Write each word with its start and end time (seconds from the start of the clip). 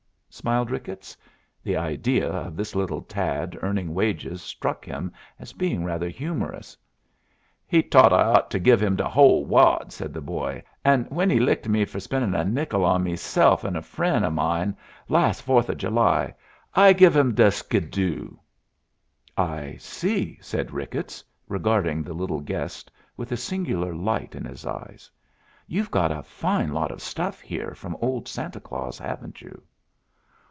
smiled 0.33 0.71
Ricketts. 0.71 1.17
The 1.61 1.75
idea 1.75 2.25
of 2.25 2.55
this 2.55 2.73
little 2.73 3.01
tad 3.01 3.57
earning 3.61 3.93
wages 3.93 4.41
struck 4.41 4.85
him 4.85 5.11
as 5.37 5.51
being 5.51 5.83
rather 5.83 6.07
humorous. 6.07 6.77
"He 7.67 7.83
t'ought 7.83 8.13
I 8.13 8.23
ought 8.23 8.49
to 8.51 8.57
give 8.57 8.81
him 8.81 8.95
de 8.95 9.03
whole 9.09 9.43
wad," 9.45 9.91
said 9.91 10.13
the 10.13 10.21
boy, 10.21 10.63
"and 10.85 11.05
when 11.11 11.29
he 11.29 11.37
licked 11.41 11.67
me 11.67 11.83
for 11.83 11.99
spendin' 11.99 12.33
a 12.33 12.45
nickel 12.45 12.85
on 12.85 13.03
meself 13.03 13.65
and 13.65 13.75
a 13.75 13.81
fr'en' 13.81 14.23
o' 14.23 14.29
mine 14.31 14.77
las' 15.09 15.41
Fourth 15.41 15.69
o' 15.69 15.73
July, 15.73 16.33
I 16.73 16.93
give 16.93 17.13
him 17.13 17.35
de 17.35 17.51
skidoo." 17.51 18.29
"I 19.35 19.75
see," 19.79 20.39
said 20.41 20.71
Ricketts, 20.71 21.25
regarding 21.49 22.03
the 22.03 22.13
little 22.13 22.39
guest 22.39 22.89
with 23.17 23.33
a 23.33 23.37
singular 23.37 23.93
light 23.93 24.33
in 24.33 24.45
his 24.45 24.65
eye. 24.65 24.95
"You've 25.67 25.91
got 25.91 26.09
a 26.13 26.23
fine 26.23 26.71
lot 26.71 26.89
of 26.89 27.01
stuff 27.01 27.41
here 27.41 27.75
from 27.75 27.97
old 27.99 28.29
Santa 28.29 28.61
Claus, 28.61 28.97
haven't 28.97 29.41
you?" 29.41 29.61